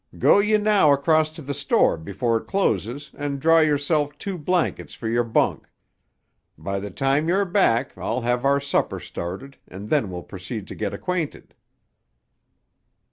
Go 0.17 0.39
ye 0.39 0.57
now 0.57 0.91
across 0.91 1.29
to 1.33 1.43
the 1.43 1.53
store 1.53 1.95
before 1.95 2.37
it 2.37 2.47
closes 2.47 3.11
and 3.15 3.39
draw 3.39 3.59
yerself 3.59 4.17
two 4.17 4.35
blankets 4.35 4.95
for 4.95 5.07
yer 5.07 5.21
bunk. 5.23 5.67
By 6.57 6.79
the 6.79 6.89
time 6.89 7.27
you're 7.27 7.45
back 7.45 7.95
I'll 7.95 8.21
have 8.21 8.43
our 8.43 8.59
supper 8.59 8.99
started 8.99 9.57
and 9.67 9.91
then 9.91 10.09
we'll 10.09 10.23
proceed 10.23 10.65
to 10.69 10.73
get 10.73 10.91
acqua'nted." 10.91 11.51